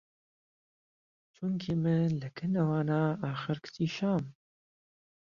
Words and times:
چونکی 1.35 1.71
من 1.83 2.09
له 2.21 2.29
کن 2.37 2.51
ئهوانه 2.59 2.99
ئاخر 3.23 3.57
کچی 3.63 3.87
شام 3.95 4.23